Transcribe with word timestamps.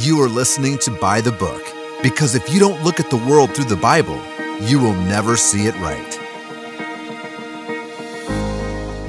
You 0.00 0.22
are 0.22 0.28
listening 0.28 0.78
to 0.78 0.92
By 0.92 1.20
the 1.20 1.32
Book 1.32 1.60
because 2.04 2.36
if 2.36 2.54
you 2.54 2.60
don't 2.60 2.84
look 2.84 3.00
at 3.00 3.10
the 3.10 3.16
world 3.16 3.52
through 3.52 3.64
the 3.64 3.74
Bible, 3.74 4.16
you 4.60 4.78
will 4.78 4.94
never 4.94 5.36
see 5.36 5.66
it 5.66 5.74
right. 5.80 6.20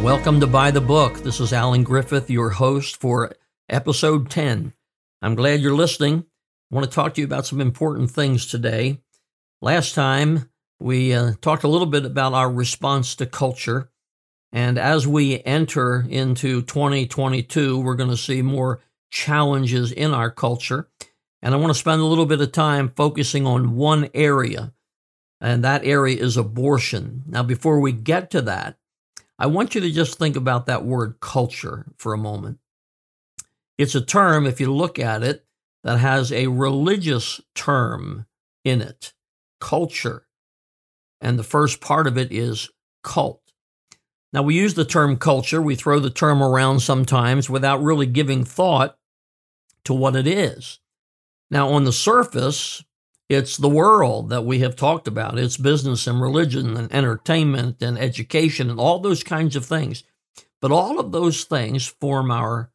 Welcome 0.01 0.39
to 0.39 0.47
By 0.47 0.71
the 0.71 0.81
Book. 0.81 1.19
This 1.19 1.39
is 1.39 1.53
Allen 1.53 1.83
Griffith, 1.83 2.31
your 2.31 2.49
host 2.49 2.99
for 2.99 3.31
episode 3.69 4.31
10. 4.31 4.73
I'm 5.21 5.35
glad 5.35 5.59
you're 5.59 5.75
listening. 5.75 6.25
I 6.71 6.75
want 6.75 6.89
to 6.89 6.95
talk 6.95 7.13
to 7.13 7.21
you 7.21 7.27
about 7.27 7.45
some 7.45 7.61
important 7.61 8.09
things 8.09 8.47
today. 8.47 8.99
Last 9.61 9.93
time, 9.93 10.49
we 10.79 11.13
uh, 11.13 11.33
talked 11.39 11.63
a 11.63 11.69
little 11.69 11.85
bit 11.85 12.03
about 12.03 12.33
our 12.33 12.51
response 12.51 13.13
to 13.17 13.27
culture. 13.27 13.91
And 14.51 14.79
as 14.79 15.07
we 15.07 15.43
enter 15.43 16.03
into 16.09 16.63
2022, 16.63 17.79
we're 17.79 17.93
going 17.93 18.09
to 18.09 18.17
see 18.17 18.41
more 18.41 18.81
challenges 19.09 19.91
in 19.91 20.13
our 20.13 20.31
culture. 20.31 20.89
And 21.41 21.53
I 21.53 21.57
want 21.57 21.71
to 21.71 21.79
spend 21.79 22.01
a 22.01 22.05
little 22.05 22.25
bit 22.25 22.41
of 22.41 22.51
time 22.51 22.89
focusing 22.89 23.47
on 23.47 23.75
one 23.75 24.09
area, 24.13 24.73
and 25.39 25.63
that 25.63 25.85
area 25.85 26.17
is 26.17 26.35
abortion. 26.35 27.23
Now, 27.27 27.43
before 27.43 27.79
we 27.79 27.93
get 27.93 28.31
to 28.31 28.41
that, 28.41 28.77
I 29.37 29.45
want 29.47 29.73
you 29.73 29.81
to 29.81 29.91
just 29.91 30.17
think 30.17 30.35
about 30.35 30.65
that 30.65 30.83
word 30.83 31.21
culture 31.21 31.85
for 31.97 32.13
a 32.13 32.17
moment. 32.17 32.59
It's 33.77 33.95
a 33.95 34.01
term, 34.01 34.45
if 34.45 34.59
you 34.59 34.73
look 34.73 34.99
at 34.99 35.23
it, 35.23 35.45
that 35.85 35.99
has 35.99 36.33
a 36.33 36.47
religious 36.47 37.39
term 37.55 38.25
in 38.65 38.81
it 38.81 39.13
culture. 39.61 40.25
And 41.21 41.39
the 41.39 41.43
first 41.43 41.79
part 41.79 42.05
of 42.05 42.17
it 42.17 42.31
is 42.31 42.69
cult. 43.03 43.41
Now, 44.33 44.43
we 44.43 44.55
use 44.55 44.73
the 44.73 44.85
term 44.85 45.17
culture, 45.17 45.61
we 45.61 45.75
throw 45.75 45.99
the 45.99 46.09
term 46.09 46.43
around 46.43 46.81
sometimes 46.81 47.49
without 47.49 47.81
really 47.81 48.05
giving 48.05 48.43
thought 48.43 48.98
to 49.85 49.93
what 49.93 50.15
it 50.15 50.27
is. 50.27 50.79
Now, 51.51 51.69
on 51.69 51.83
the 51.83 51.93
surface, 51.93 52.83
it's 53.29 53.57
the 53.57 53.69
world 53.69 54.29
that 54.29 54.45
we 54.45 54.59
have 54.59 54.75
talked 54.75 55.07
about. 55.07 55.37
It's 55.37 55.57
business 55.57 56.07
and 56.07 56.21
religion 56.21 56.75
and 56.75 56.91
entertainment 56.91 57.81
and 57.81 57.97
education 57.97 58.69
and 58.69 58.79
all 58.79 58.99
those 58.99 59.23
kinds 59.23 59.55
of 59.55 59.65
things. 59.65 60.03
But 60.61 60.71
all 60.71 60.99
of 60.99 61.11
those 61.11 61.43
things 61.43 61.85
form 61.87 62.31
our 62.31 62.71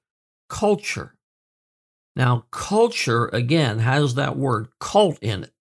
culture. 0.48 1.16
Now, 2.16 2.46
culture, 2.50 3.26
again, 3.32 3.80
has 3.80 4.14
that 4.14 4.36
word 4.36 4.68
cult 4.78 5.18
in 5.20 5.44
it. 5.44 5.52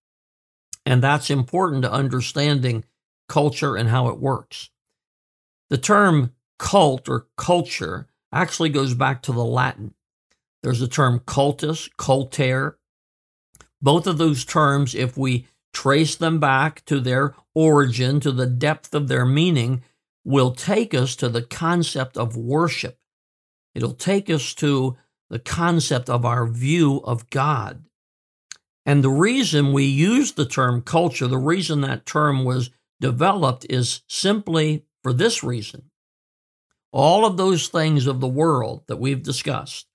And 0.85 1.01
that's 1.01 1.29
important 1.29 1.83
to 1.83 1.91
understanding 1.91 2.85
culture 3.27 3.75
and 3.75 3.89
how 3.89 4.09
it 4.09 4.19
works. 4.19 4.69
The 5.69 5.77
term 5.77 6.33
cult 6.59 7.09
or 7.09 7.27
culture 7.35 8.07
actually 8.31 8.69
goes 8.69 8.93
back 8.93 9.23
to 9.23 9.31
the 9.31 9.43
Latin. 9.43 9.95
There's 10.63 10.79
the 10.79 10.87
term 10.87 11.21
cultus, 11.25 11.89
cultere. 11.97 12.75
Both 13.81 14.07
of 14.07 14.17
those 14.17 14.45
terms, 14.45 14.95
if 14.95 15.17
we 15.17 15.45
trace 15.73 16.15
them 16.15 16.39
back 16.39 16.85
to 16.85 17.01
their 17.01 17.35
origin, 17.53 18.21
to 18.21 18.31
the 18.31 18.47
depth 18.47 18.95
of 18.95 19.09
their 19.09 19.25
meaning, 19.25 19.83
will 20.23 20.51
take 20.51 20.93
us 20.93 21.17
to 21.17 21.27
the 21.27 21.41
concept 21.41 22.17
of 22.17 22.37
worship. 22.37 22.97
It'll 23.75 23.93
take 23.93 24.29
us 24.29 24.53
to 24.55 24.95
the 25.29 25.39
concept 25.39 26.09
of 26.09 26.25
our 26.25 26.47
view 26.47 27.01
of 27.03 27.29
God. 27.29 27.83
And 28.85 29.03
the 29.03 29.09
reason 29.09 29.73
we 29.73 29.85
use 29.85 30.31
the 30.31 30.45
term 30.45 30.81
culture, 30.81 31.27
the 31.27 31.37
reason 31.37 31.81
that 31.81 32.05
term 32.05 32.45
was 32.45 32.69
developed 33.01 33.65
is 33.69 34.01
simply 34.07 34.85
for 35.01 35.11
this 35.11 35.43
reason. 35.43 35.89
All 36.91 37.25
of 37.25 37.35
those 37.35 37.67
things 37.67 38.07
of 38.07 38.21
the 38.21 38.27
world 38.27 38.83
that 38.87 38.99
we've 38.99 39.23
discussed 39.23 39.87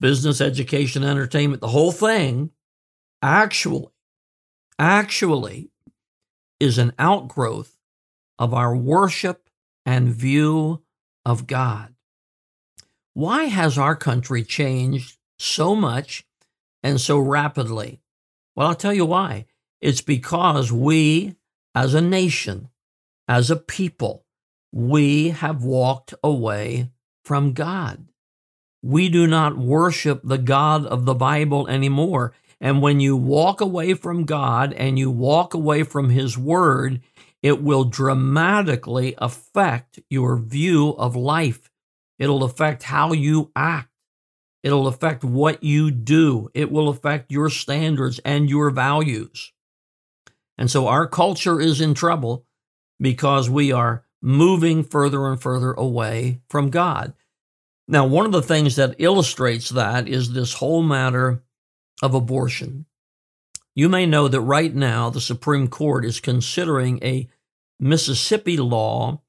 business, 0.00 0.40
education, 0.40 1.04
entertainment, 1.04 1.60
the 1.60 1.68
whole 1.68 1.92
thing 1.92 2.50
actually, 3.22 3.88
actually 4.78 5.70
is 6.58 6.78
an 6.78 6.92
outgrowth 6.98 7.76
of 8.38 8.54
our 8.54 8.74
worship 8.74 9.48
and 9.84 10.14
view 10.14 10.82
of 11.24 11.46
God. 11.46 11.94
Why 13.14 13.44
has 13.44 13.76
our 13.76 13.96
country 13.96 14.42
changed 14.42 15.18
so 15.38 15.74
much 15.74 16.24
and 16.82 17.00
so 17.00 17.18
rapidly? 17.18 18.00
Well, 18.56 18.68
I'll 18.68 18.74
tell 18.74 18.94
you 18.94 19.06
why. 19.06 19.46
It's 19.80 20.02
because 20.02 20.70
we, 20.70 21.36
as 21.74 21.94
a 21.94 22.00
nation, 22.00 22.68
as 23.26 23.50
a 23.50 23.56
people, 23.56 24.24
we 24.72 25.30
have 25.30 25.64
walked 25.64 26.14
away 26.22 26.90
from 27.24 27.52
God. 27.52 28.09
We 28.82 29.08
do 29.08 29.26
not 29.26 29.58
worship 29.58 30.20
the 30.24 30.38
God 30.38 30.86
of 30.86 31.04
the 31.04 31.14
Bible 31.14 31.68
anymore. 31.68 32.32
And 32.60 32.82
when 32.82 33.00
you 33.00 33.16
walk 33.16 33.60
away 33.60 33.94
from 33.94 34.24
God 34.24 34.72
and 34.72 34.98
you 34.98 35.10
walk 35.10 35.54
away 35.54 35.82
from 35.82 36.10
His 36.10 36.36
Word, 36.36 37.00
it 37.42 37.62
will 37.62 37.84
dramatically 37.84 39.14
affect 39.18 40.00
your 40.10 40.36
view 40.36 40.90
of 40.90 41.16
life. 41.16 41.70
It'll 42.18 42.44
affect 42.44 42.82
how 42.84 43.12
you 43.12 43.50
act. 43.56 43.88
It'll 44.62 44.86
affect 44.86 45.24
what 45.24 45.62
you 45.64 45.90
do. 45.90 46.50
It 46.52 46.70
will 46.70 46.90
affect 46.90 47.32
your 47.32 47.48
standards 47.48 48.18
and 48.24 48.50
your 48.50 48.70
values. 48.70 49.52
And 50.58 50.70
so 50.70 50.86
our 50.86 51.06
culture 51.06 51.58
is 51.58 51.80
in 51.80 51.94
trouble 51.94 52.44
because 52.98 53.48
we 53.48 53.72
are 53.72 54.04
moving 54.20 54.84
further 54.84 55.26
and 55.26 55.40
further 55.40 55.72
away 55.72 56.42
from 56.50 56.68
God. 56.68 57.14
Now, 57.90 58.06
one 58.06 58.24
of 58.24 58.30
the 58.30 58.40
things 58.40 58.76
that 58.76 58.94
illustrates 58.98 59.68
that 59.70 60.06
is 60.06 60.32
this 60.32 60.54
whole 60.54 60.84
matter 60.84 61.42
of 62.00 62.14
abortion. 62.14 62.86
You 63.74 63.88
may 63.88 64.06
know 64.06 64.28
that 64.28 64.40
right 64.40 64.72
now 64.72 65.10
the 65.10 65.20
Supreme 65.20 65.66
Court 65.66 66.04
is 66.04 66.20
considering 66.20 67.02
a 67.02 67.28
Mississippi 67.80 68.58
law 68.58 69.22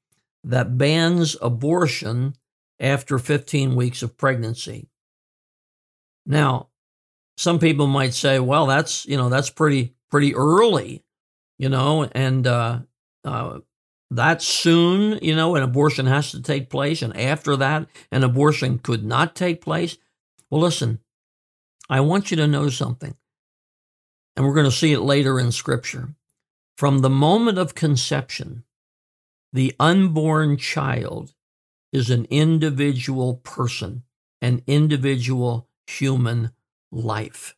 that 0.44 0.78
bans 0.78 1.36
abortion 1.42 2.36
after 2.78 3.18
15 3.18 3.74
weeks 3.74 4.00
of 4.00 4.16
pregnancy. 4.16 4.88
Now, 6.24 6.68
some 7.36 7.58
people 7.58 7.88
might 7.88 8.14
say, 8.14 8.38
well, 8.38 8.66
that's, 8.66 9.04
you 9.06 9.16
know, 9.16 9.28
that's 9.28 9.50
pretty, 9.50 9.96
pretty 10.08 10.36
early, 10.36 11.02
you 11.58 11.68
know, 11.68 12.04
and 12.04 12.46
uh, 12.46 12.78
uh, 13.24 13.58
that 14.16 14.42
soon, 14.42 15.18
you 15.22 15.34
know, 15.34 15.56
an 15.56 15.62
abortion 15.62 16.06
has 16.06 16.30
to 16.32 16.42
take 16.42 16.68
place. 16.68 17.02
And 17.02 17.16
after 17.16 17.56
that, 17.56 17.86
an 18.10 18.22
abortion 18.22 18.78
could 18.78 19.04
not 19.04 19.34
take 19.34 19.60
place. 19.60 19.96
Well, 20.50 20.60
listen, 20.60 21.00
I 21.88 22.00
want 22.00 22.30
you 22.30 22.36
to 22.36 22.46
know 22.46 22.68
something. 22.68 23.14
And 24.36 24.46
we're 24.46 24.54
going 24.54 24.70
to 24.70 24.76
see 24.76 24.92
it 24.92 25.00
later 25.00 25.40
in 25.40 25.52
Scripture. 25.52 26.14
From 26.76 26.98
the 26.98 27.10
moment 27.10 27.58
of 27.58 27.74
conception, 27.74 28.64
the 29.52 29.74
unborn 29.78 30.56
child 30.56 31.34
is 31.92 32.10
an 32.10 32.26
individual 32.30 33.36
person, 33.36 34.02
an 34.40 34.62
individual 34.66 35.68
human 35.86 36.50
life. 36.90 37.54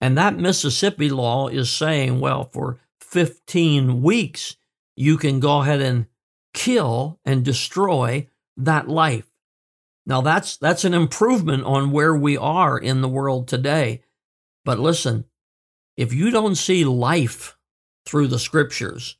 And 0.00 0.16
that 0.16 0.38
Mississippi 0.38 1.08
law 1.08 1.48
is 1.48 1.70
saying, 1.70 2.20
well, 2.20 2.48
for 2.52 2.78
15 3.00 4.02
weeks, 4.02 4.56
you 4.98 5.16
can 5.16 5.38
go 5.38 5.62
ahead 5.62 5.80
and 5.80 6.06
kill 6.52 7.20
and 7.24 7.44
destroy 7.44 8.28
that 8.56 8.88
life. 8.88 9.30
Now 10.04 10.22
that's 10.22 10.56
that's 10.56 10.84
an 10.84 10.92
improvement 10.92 11.64
on 11.64 11.92
where 11.92 12.16
we 12.16 12.36
are 12.36 12.76
in 12.76 13.00
the 13.00 13.08
world 13.08 13.46
today. 13.46 14.02
But 14.64 14.80
listen, 14.80 15.24
if 15.96 16.12
you 16.12 16.30
don't 16.30 16.56
see 16.56 16.84
life 16.84 17.56
through 18.06 18.26
the 18.26 18.40
scriptures, 18.40 19.16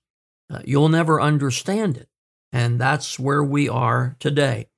uh, 0.50 0.61
you'll 0.65 0.88
never 0.88 1.21
understand 1.21 1.97
it. 1.97 2.09
And 2.53 2.81
that's 2.81 3.19
where 3.19 3.44
we 3.44 3.69
are 3.69 4.17
today. 4.19 4.69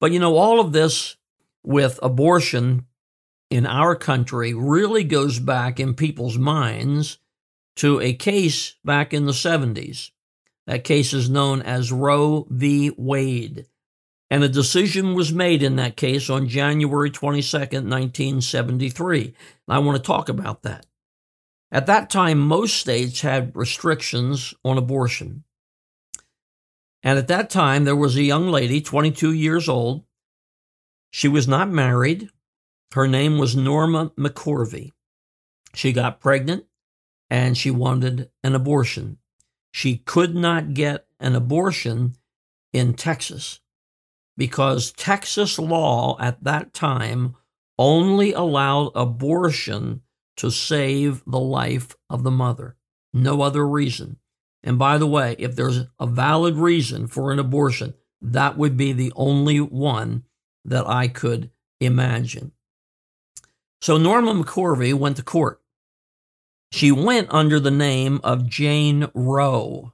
But 0.00 0.10
you 0.10 0.18
know, 0.18 0.36
all 0.36 0.58
of 0.58 0.72
this 0.72 1.16
with 1.62 2.00
abortion 2.02 2.86
in 3.50 3.66
our 3.66 3.94
country 3.94 4.52
really 4.52 5.04
goes 5.04 5.38
back 5.38 5.78
in 5.78 5.94
people's 5.94 6.38
minds 6.38 7.18
to 7.76 8.00
a 8.00 8.12
case 8.14 8.74
back 8.84 9.14
in 9.14 9.26
the 9.26 9.32
70s. 9.32 10.10
That 10.66 10.84
case 10.84 11.12
is 11.12 11.28
known 11.28 11.62
as 11.62 11.92
Roe 11.92 12.46
v. 12.48 12.90
Wade. 12.96 13.66
And 14.30 14.42
a 14.42 14.48
decision 14.48 15.14
was 15.14 15.32
made 15.32 15.62
in 15.62 15.76
that 15.76 15.96
case 15.96 16.30
on 16.30 16.48
January 16.48 17.10
22nd, 17.10 17.88
1973. 17.88 19.24
And 19.24 19.34
I 19.68 19.78
want 19.78 19.96
to 19.96 20.02
talk 20.02 20.28
about 20.28 20.62
that. 20.62 20.86
At 21.70 21.86
that 21.86 22.08
time, 22.08 22.38
most 22.38 22.76
states 22.76 23.20
had 23.20 23.54
restrictions 23.54 24.54
on 24.64 24.78
abortion. 24.78 25.44
And 27.02 27.18
at 27.18 27.28
that 27.28 27.50
time, 27.50 27.84
there 27.84 27.96
was 27.96 28.16
a 28.16 28.22
young 28.22 28.48
lady, 28.48 28.80
22 28.80 29.32
years 29.32 29.68
old, 29.68 30.04
she 31.14 31.28
was 31.28 31.46
not 31.46 31.70
married. 31.70 32.28
Her 32.92 33.06
name 33.06 33.38
was 33.38 33.54
Norma 33.54 34.10
McCorvey. 34.18 34.90
She 35.72 35.92
got 35.92 36.18
pregnant 36.18 36.64
and 37.30 37.56
she 37.56 37.70
wanted 37.70 38.30
an 38.42 38.56
abortion. 38.56 39.18
She 39.76 39.96
could 39.96 40.36
not 40.36 40.72
get 40.72 41.08
an 41.18 41.34
abortion 41.34 42.14
in 42.72 42.94
Texas 42.94 43.58
because 44.36 44.92
Texas 44.92 45.58
law 45.58 46.16
at 46.20 46.44
that 46.44 46.72
time 46.72 47.34
only 47.76 48.32
allowed 48.32 48.92
abortion 48.94 50.02
to 50.36 50.48
save 50.52 51.24
the 51.26 51.40
life 51.40 51.96
of 52.08 52.22
the 52.22 52.30
mother. 52.30 52.76
No 53.12 53.42
other 53.42 53.66
reason. 53.66 54.18
And 54.62 54.78
by 54.78 54.96
the 54.96 55.08
way, 55.08 55.34
if 55.40 55.56
there's 55.56 55.80
a 55.98 56.06
valid 56.06 56.54
reason 56.54 57.08
for 57.08 57.32
an 57.32 57.40
abortion, 57.40 57.94
that 58.22 58.56
would 58.56 58.76
be 58.76 58.92
the 58.92 59.12
only 59.16 59.58
one 59.58 60.22
that 60.64 60.86
I 60.86 61.08
could 61.08 61.50
imagine. 61.80 62.52
So 63.80 63.96
Norma 63.98 64.34
McCorvey 64.34 64.94
went 64.94 65.16
to 65.16 65.24
court. 65.24 65.60
She 66.74 66.90
went 66.90 67.28
under 67.30 67.60
the 67.60 67.70
name 67.70 68.20
of 68.24 68.48
Jane 68.48 69.06
Roe, 69.14 69.92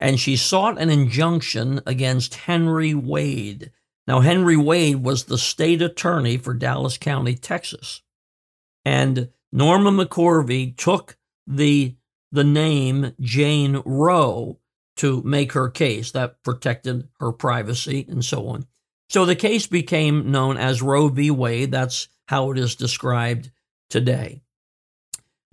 and 0.00 0.18
she 0.18 0.34
sought 0.34 0.76
an 0.80 0.90
injunction 0.90 1.82
against 1.86 2.34
Henry 2.34 2.94
Wade. 2.94 3.70
Now, 4.08 4.18
Henry 4.18 4.56
Wade 4.56 5.04
was 5.04 5.22
the 5.22 5.38
state 5.38 5.80
attorney 5.80 6.36
for 6.36 6.52
Dallas 6.52 6.98
County, 6.98 7.36
Texas. 7.36 8.02
And 8.84 9.28
Norma 9.52 9.92
McCorvey 9.92 10.76
took 10.76 11.16
the, 11.46 11.94
the 12.32 12.42
name 12.42 13.14
Jane 13.20 13.80
Roe 13.86 14.58
to 14.96 15.22
make 15.22 15.52
her 15.52 15.70
case. 15.70 16.10
That 16.10 16.42
protected 16.42 17.06
her 17.20 17.30
privacy 17.30 18.04
and 18.08 18.24
so 18.24 18.48
on. 18.48 18.66
So 19.10 19.24
the 19.24 19.36
case 19.36 19.68
became 19.68 20.32
known 20.32 20.56
as 20.56 20.82
Roe 20.82 21.06
v. 21.06 21.30
Wade. 21.30 21.70
That's 21.70 22.08
how 22.26 22.50
it 22.50 22.58
is 22.58 22.74
described 22.74 23.52
today. 23.88 24.40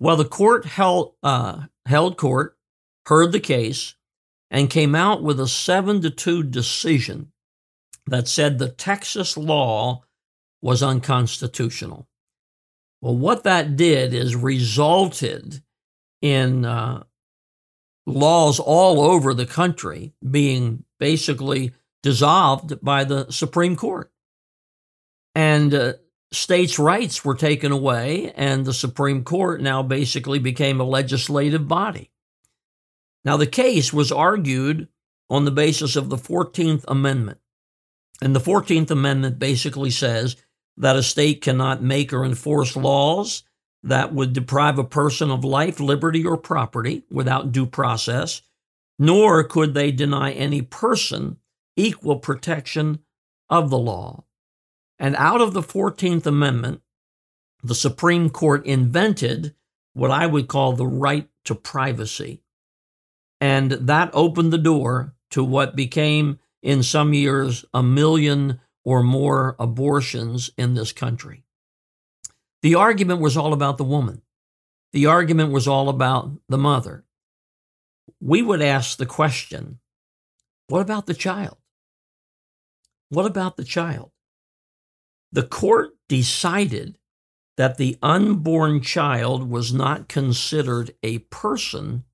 Well, 0.02 0.16
the 0.16 0.24
court 0.24 0.64
held, 0.64 1.14
uh, 1.22 1.66
held 1.86 2.16
court, 2.16 2.58
heard 3.06 3.30
the 3.30 3.38
case, 3.38 3.94
and 4.50 4.68
came 4.68 4.96
out 4.96 5.22
with 5.22 5.38
a 5.38 5.46
7 5.46 6.00
to 6.00 6.10
2 6.10 6.42
decision 6.42 7.30
that 8.08 8.26
said 8.26 8.58
the 8.58 8.68
Texas 8.68 9.36
law 9.36 10.02
was 10.60 10.82
unconstitutional. 10.82 12.08
Well, 13.00 13.14
what 13.14 13.44
that 13.44 13.76
did 13.76 14.12
is 14.12 14.34
resulted 14.34 15.62
in 16.20 16.64
uh, 16.64 17.04
laws 18.04 18.58
all 18.58 19.00
over 19.02 19.32
the 19.32 19.46
country 19.46 20.14
being 20.28 20.82
basically 20.98 21.74
dissolved 22.02 22.84
by 22.84 23.04
the 23.04 23.30
Supreme 23.30 23.76
Court. 23.76 24.10
And 25.36 25.72
uh, 25.72 25.92
states' 26.32 26.78
rights 26.78 27.24
were 27.24 27.34
taken 27.34 27.72
away, 27.72 28.32
and 28.36 28.64
the 28.64 28.72
Supreme 28.72 29.22
Court 29.22 29.60
now 29.60 29.82
basically 29.82 30.38
became 30.38 30.80
a 30.80 30.84
legislative 30.84 31.68
body. 31.68 32.10
Now, 33.24 33.36
the 33.36 33.46
case 33.46 33.92
was 33.92 34.10
argued 34.10 34.88
on 35.30 35.44
the 35.44 35.50
basis 35.50 35.94
of 35.96 36.08
the 36.08 36.16
14th 36.16 36.84
Amendment. 36.88 37.38
And 38.20 38.34
the 38.34 38.40
14th 38.40 38.90
Amendment 38.90 39.38
basically 39.38 39.90
says 39.90 40.36
that 40.76 40.96
a 40.96 41.02
state 41.02 41.40
cannot 41.40 41.82
make 41.82 42.12
or 42.12 42.24
enforce 42.24 42.76
laws 42.76 43.44
that 43.82 44.14
would 44.14 44.32
deprive 44.32 44.78
a 44.78 44.84
person 44.84 45.30
of 45.30 45.44
life, 45.44 45.80
liberty, 45.80 46.24
or 46.24 46.36
property 46.36 47.04
without 47.10 47.52
due 47.52 47.66
process, 47.66 48.42
nor 48.98 49.42
could 49.44 49.74
they 49.74 49.90
deny 49.90 50.32
any 50.32 50.62
person 50.62 51.36
equal 51.76 52.16
protection 52.16 53.00
of 53.50 53.70
the 53.70 53.78
law. 53.78 54.24
And 55.02 55.16
out 55.16 55.40
of 55.40 55.52
the 55.52 55.62
14th 55.62 56.26
Amendment, 56.26 56.80
the 57.60 57.74
Supreme 57.74 58.30
Court 58.30 58.64
invented 58.64 59.52
what 59.94 60.12
I 60.12 60.26
would 60.26 60.46
call 60.46 60.74
the 60.74 60.86
right 60.86 61.28
to 61.44 61.56
privacy. 61.56 62.44
And 63.40 63.72
that 63.72 64.10
opened 64.14 64.52
the 64.52 64.58
door 64.58 65.16
to 65.30 65.42
what 65.42 65.74
became, 65.74 66.38
in 66.62 66.84
some 66.84 67.12
years, 67.12 67.64
a 67.74 67.82
million 67.82 68.60
or 68.84 69.02
more 69.02 69.56
abortions 69.58 70.52
in 70.56 70.74
this 70.74 70.92
country. 70.92 71.42
The 72.62 72.76
argument 72.76 73.20
was 73.20 73.36
all 73.36 73.52
about 73.52 73.78
the 73.78 73.84
woman. 73.84 74.22
The 74.92 75.06
argument 75.06 75.50
was 75.50 75.66
all 75.66 75.88
about 75.88 76.30
the 76.48 76.58
mother. 76.58 77.04
We 78.20 78.40
would 78.40 78.62
ask 78.62 78.98
the 78.98 79.06
question 79.06 79.80
what 80.68 80.80
about 80.80 81.06
the 81.06 81.14
child? 81.14 81.56
What 83.08 83.26
about 83.26 83.56
the 83.56 83.64
child? 83.64 84.11
The 85.32 85.42
court 85.42 85.96
decided 86.08 86.98
that 87.56 87.78
the 87.78 87.96
unborn 88.02 88.82
child 88.82 89.48
was 89.48 89.72
not 89.72 90.08
considered 90.08 90.94
a 91.02 91.18
person 91.18 92.04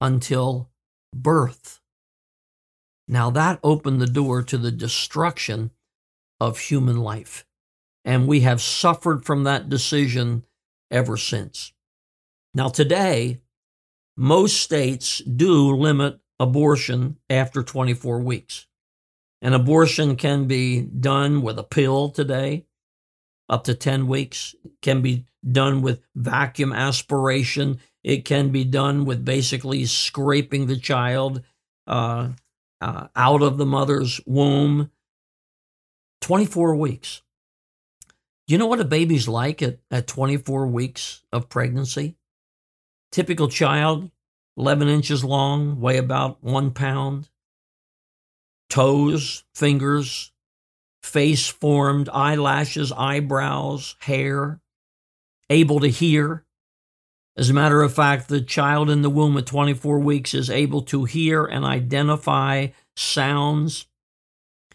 until 0.00 0.70
birth. 1.14 1.80
Now, 3.08 3.30
that 3.30 3.58
opened 3.64 4.00
the 4.00 4.06
door 4.06 4.42
to 4.44 4.58
the 4.58 4.70
destruction 4.70 5.70
of 6.38 6.58
human 6.58 6.98
life. 6.98 7.44
And 8.04 8.28
we 8.28 8.40
have 8.40 8.60
suffered 8.60 9.24
from 9.24 9.44
that 9.44 9.68
decision 9.68 10.44
ever 10.90 11.16
since. 11.16 11.72
Now, 12.54 12.68
today, 12.68 13.40
most 14.16 14.60
states 14.60 15.18
do 15.18 15.74
limit 15.74 16.20
abortion 16.38 17.18
after 17.28 17.62
24 17.62 18.20
weeks. 18.20 18.67
An 19.40 19.54
abortion 19.54 20.16
can 20.16 20.46
be 20.46 20.80
done 20.80 21.42
with 21.42 21.58
a 21.58 21.64
pill 21.64 22.10
today, 22.10 22.66
up 23.48 23.64
to 23.64 23.74
10 23.74 24.08
weeks. 24.08 24.54
It 24.64 24.72
can 24.82 25.00
be 25.00 25.26
done 25.48 25.80
with 25.80 26.02
vacuum 26.16 26.72
aspiration. 26.72 27.78
It 28.02 28.24
can 28.24 28.50
be 28.50 28.64
done 28.64 29.04
with 29.04 29.24
basically 29.24 29.84
scraping 29.86 30.66
the 30.66 30.76
child 30.76 31.42
uh, 31.86 32.30
uh, 32.80 33.08
out 33.14 33.42
of 33.42 33.58
the 33.58 33.66
mother's 33.66 34.20
womb. 34.26 34.90
24 36.20 36.74
weeks. 36.74 37.22
Do 38.46 38.54
you 38.54 38.58
know 38.58 38.66
what 38.66 38.80
a 38.80 38.84
baby's 38.84 39.28
like 39.28 39.62
at, 39.62 39.78
at 39.90 40.08
24 40.08 40.66
weeks 40.66 41.22
of 41.32 41.48
pregnancy? 41.48 42.16
Typical 43.12 43.48
child, 43.48 44.10
11 44.56 44.88
inches 44.88 45.24
long, 45.24 45.80
weigh 45.80 45.98
about 45.98 46.42
one 46.42 46.72
pound 46.72 47.28
toes, 48.68 49.44
fingers, 49.54 50.32
face 51.02 51.48
formed, 51.48 52.08
eyelashes, 52.12 52.92
eyebrows, 52.92 53.96
hair, 54.00 54.60
able 55.50 55.80
to 55.80 55.88
hear. 55.88 56.44
As 57.36 57.50
a 57.50 57.54
matter 57.54 57.82
of 57.82 57.94
fact, 57.94 58.28
the 58.28 58.40
child 58.40 58.90
in 58.90 59.02
the 59.02 59.10
womb 59.10 59.36
at 59.38 59.46
24 59.46 60.00
weeks 60.00 60.34
is 60.34 60.50
able 60.50 60.82
to 60.82 61.04
hear 61.04 61.44
and 61.44 61.64
identify 61.64 62.68
sounds, 62.96 63.86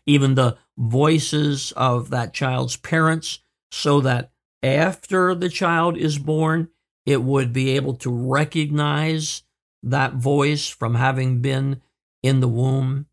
even 0.05 0.35
the 0.35 0.57
voices 0.77 1.73
of 1.73 2.09
that 2.09 2.33
child's 2.33 2.77
parents, 2.77 3.39
so 3.71 3.99
that 4.01 4.31
after 4.63 5.35
the 5.35 5.49
child 5.49 5.97
is 5.97 6.17
born, 6.17 6.69
it 7.05 7.21
would 7.21 7.51
be 7.51 7.71
able 7.71 7.95
to 7.95 8.09
recognize 8.09 9.43
that 9.83 10.13
voice 10.13 10.69
from 10.69 10.95
having 10.95 11.41
been 11.41 11.81
in 12.23 12.39
the 12.39 12.47
womb. 12.47 13.07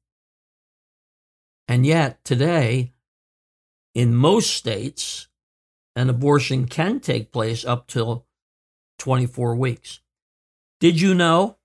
And 1.71 1.87
yet, 1.87 2.25
today, 2.25 2.95
in 3.95 4.13
most 4.13 4.55
states, 4.55 5.29
an 5.95 6.11
abortion 6.11 6.67
can 6.67 6.99
take 6.99 7.31
place 7.31 7.65
up 7.65 7.87
till 7.87 8.27
24 8.99 9.55
weeks. 9.55 10.01
Did 10.81 11.01
you 11.01 11.15
know? 11.15 11.59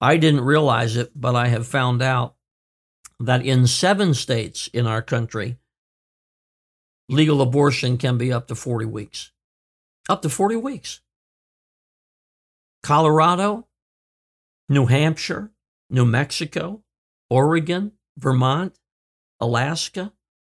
I 0.00 0.16
didn't 0.16 0.40
realize 0.40 0.96
it, 0.96 1.12
but 1.14 1.36
I 1.36 1.48
have 1.48 1.66
found 1.66 2.00
out 2.00 2.36
that 3.20 3.44
in 3.44 3.66
seven 3.66 4.14
states 4.14 4.68
in 4.68 4.86
our 4.86 5.02
country, 5.02 5.58
legal 7.10 7.42
abortion 7.42 7.98
can 7.98 8.16
be 8.16 8.32
up 8.32 8.46
to 8.48 8.54
40 8.54 8.86
weeks. 8.86 9.32
Up 10.08 10.22
to 10.22 10.30
40 10.30 10.56
weeks. 10.56 11.02
Colorado, 12.82 13.66
New 14.70 14.86
Hampshire, 14.86 15.50
New 15.90 16.06
Mexico, 16.06 16.82
Oregon, 17.28 17.92
Vermont, 18.16 18.74
Alaska, 19.40 20.12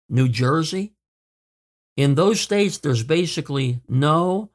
New 0.09 0.29
Jersey. 0.29 0.93
In 1.95 2.15
those 2.15 2.39
states, 2.39 2.77
there's 2.77 3.03
basically 3.03 3.81
no 3.87 4.51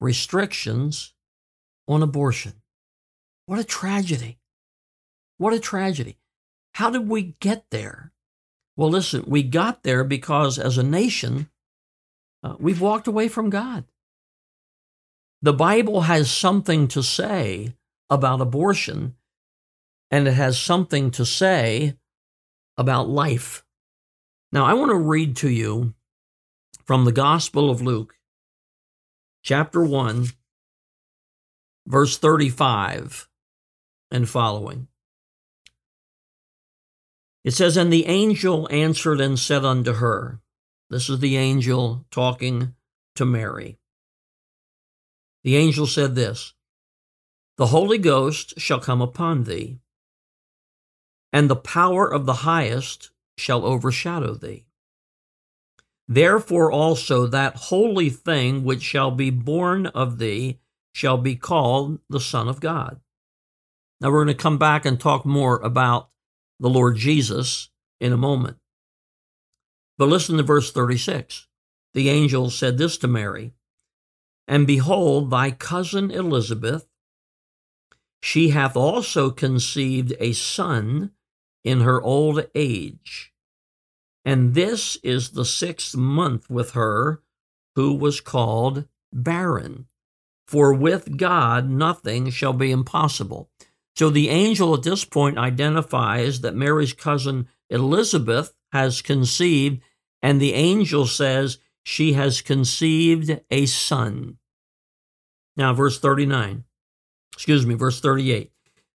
restrictions 0.00 1.14
on 1.88 2.02
abortion. 2.02 2.54
What 3.46 3.58
a 3.58 3.64
tragedy. 3.64 4.38
What 5.38 5.54
a 5.54 5.60
tragedy. 5.60 6.18
How 6.74 6.90
did 6.90 7.08
we 7.08 7.34
get 7.40 7.64
there? 7.70 8.12
Well, 8.76 8.90
listen, 8.90 9.24
we 9.26 9.42
got 9.42 9.82
there 9.82 10.04
because 10.04 10.58
as 10.58 10.78
a 10.78 10.82
nation, 10.82 11.50
uh, 12.42 12.56
we've 12.58 12.80
walked 12.80 13.06
away 13.06 13.28
from 13.28 13.50
God. 13.50 13.84
The 15.42 15.52
Bible 15.52 16.02
has 16.02 16.30
something 16.30 16.88
to 16.88 17.02
say 17.02 17.74
about 18.08 18.40
abortion, 18.40 19.16
and 20.10 20.28
it 20.28 20.32
has 20.34 20.58
something 20.58 21.10
to 21.12 21.26
say 21.26 21.96
about 22.76 23.08
life. 23.08 23.64
Now, 24.50 24.64
I 24.64 24.74
want 24.74 24.90
to 24.90 24.96
read 24.96 25.36
to 25.36 25.48
you 25.48 25.94
from 26.84 27.04
the 27.04 27.12
Gospel 27.12 27.70
of 27.70 27.80
Luke, 27.80 28.14
chapter 29.42 29.82
1, 29.82 30.26
verse 31.86 32.18
35 32.18 33.28
and 34.10 34.28
following. 34.28 34.88
It 37.44 37.52
says, 37.52 37.76
And 37.76 37.92
the 37.92 38.06
angel 38.06 38.68
answered 38.70 39.20
and 39.20 39.38
said 39.38 39.64
unto 39.64 39.94
her, 39.94 40.40
This 40.90 41.08
is 41.08 41.18
the 41.18 41.36
angel 41.36 42.04
talking 42.10 42.74
to 43.16 43.24
Mary. 43.24 43.78
The 45.44 45.56
angel 45.56 45.86
said 45.86 46.14
this 46.14 46.54
The 47.56 47.66
Holy 47.66 47.98
Ghost 47.98 48.60
shall 48.60 48.80
come 48.80 49.02
upon 49.02 49.44
thee, 49.44 49.80
and 51.32 51.48
the 51.48 51.56
power 51.56 52.12
of 52.12 52.26
the 52.26 52.44
highest 52.44 53.10
shall 53.38 53.64
overshadow 53.64 54.34
thee. 54.34 54.66
Therefore 56.08 56.70
also 56.70 57.26
that 57.26 57.56
holy 57.56 58.10
thing 58.10 58.64
which 58.64 58.82
shall 58.82 59.10
be 59.10 59.30
born 59.30 59.86
of 59.86 60.18
thee 60.18 60.58
shall 60.92 61.16
be 61.16 61.36
called 61.36 62.00
the 62.10 62.20
Son 62.20 62.48
of 62.48 62.60
God. 62.60 63.00
Now 64.00 64.10
we're 64.10 64.24
going 64.24 64.36
to 64.36 64.42
come 64.42 64.58
back 64.58 64.84
and 64.84 65.00
talk 65.00 65.24
more 65.24 65.58
about 65.60 66.10
the 66.60 66.68
Lord 66.68 66.96
Jesus 66.96 67.70
in 68.00 68.12
a 68.12 68.16
moment. 68.16 68.58
But 69.96 70.08
listen 70.08 70.36
to 70.36 70.42
verse 70.42 70.72
36. 70.72 71.46
The 71.94 72.08
angel 72.08 72.50
said 72.50 72.78
this 72.78 72.98
to 72.98 73.08
Mary 73.08 73.52
And 74.48 74.66
behold, 74.66 75.30
thy 75.30 75.50
cousin 75.50 76.10
Elizabeth, 76.10 76.86
she 78.22 78.50
hath 78.50 78.76
also 78.76 79.30
conceived 79.30 80.14
a 80.20 80.32
son 80.32 81.12
in 81.64 81.80
her 81.80 82.00
old 82.02 82.46
age. 82.54 83.32
And 84.24 84.54
this 84.54 84.96
is 85.02 85.30
the 85.30 85.44
sixth 85.44 85.96
month 85.96 86.48
with 86.48 86.72
her 86.72 87.22
who 87.74 87.94
was 87.94 88.20
called 88.20 88.86
barren. 89.12 89.86
For 90.46 90.72
with 90.72 91.16
God 91.16 91.68
nothing 91.68 92.30
shall 92.30 92.52
be 92.52 92.70
impossible. 92.70 93.50
So 93.96 94.10
the 94.10 94.28
angel 94.28 94.74
at 94.74 94.82
this 94.82 95.04
point 95.04 95.38
identifies 95.38 96.40
that 96.40 96.54
Mary's 96.54 96.92
cousin 96.92 97.48
Elizabeth 97.68 98.52
has 98.72 99.02
conceived, 99.02 99.82
and 100.22 100.40
the 100.40 100.54
angel 100.54 101.06
says 101.06 101.58
she 101.82 102.12
has 102.14 102.40
conceived 102.40 103.40
a 103.50 103.66
son. 103.66 104.38
Now, 105.56 105.74
verse 105.74 105.98
39, 105.98 106.64
excuse 107.34 107.66
me, 107.66 107.74
verse 107.74 108.00
38. 108.00 108.52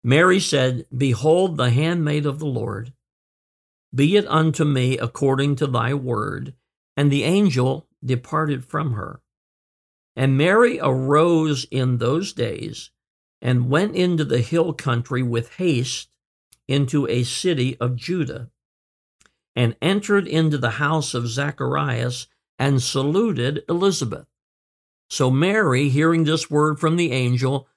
Mary 0.06 0.38
said, 0.38 0.86
Behold, 0.96 1.56
the 1.56 1.70
handmaid 1.70 2.26
of 2.26 2.38
the 2.38 2.46
Lord, 2.46 2.92
be 3.92 4.14
it 4.14 4.24
unto 4.28 4.64
me 4.64 4.96
according 4.96 5.56
to 5.56 5.66
thy 5.66 5.94
word. 5.94 6.54
And 6.96 7.10
the 7.10 7.24
angel 7.24 7.88
departed 8.04 8.64
from 8.64 8.92
her. 8.92 9.20
And 10.14 10.38
Mary 10.38 10.78
arose 10.80 11.66
in 11.72 11.98
those 11.98 12.32
days 12.32 12.92
and 13.42 13.68
went 13.68 13.96
into 13.96 14.24
the 14.24 14.42
hill 14.42 14.72
country 14.72 15.24
with 15.24 15.54
haste 15.54 16.14
into 16.68 17.08
a 17.08 17.24
city 17.24 17.76
of 17.80 17.96
Judah, 17.96 18.50
and 19.56 19.74
entered 19.82 20.28
into 20.28 20.56
the 20.56 20.78
house 20.82 21.14
of 21.14 21.26
Zacharias 21.26 22.28
and 22.60 22.80
saluted 22.80 23.64
Elizabeth. 23.68 24.28
So 25.10 25.32
Mary, 25.32 25.88
hearing 25.88 26.22
this 26.22 26.48
word 26.48 26.78
from 26.78 26.94
the 26.94 27.10
angel 27.10 27.68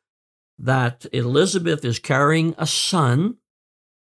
that 0.59 1.05
Elizabeth 1.13 1.85
is 1.85 1.99
carrying 1.99 2.53
a 2.57 2.67
son 2.67 3.37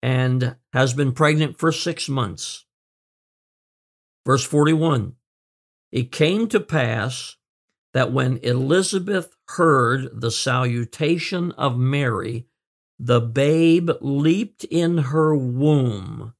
and 0.02 0.56
has 0.72 0.92
been 0.92 1.12
pregnant 1.12 1.58
for 1.58 1.70
six 1.70 2.08
months. 2.08 2.66
Verse 4.26 4.44
41 4.44 5.14
It 5.92 6.10
came 6.12 6.48
to 6.48 6.60
pass 6.60 7.36
that 7.94 8.12
when 8.12 8.38
Elizabeth 8.38 9.36
heard 9.48 10.20
the 10.20 10.30
salutation 10.30 11.52
of 11.52 11.78
Mary, 11.78 12.46
the 12.98 13.20
babe 13.20 13.90
leaped 14.00 14.64
in 14.64 14.98
her 14.98 15.34
womb, 15.36 16.34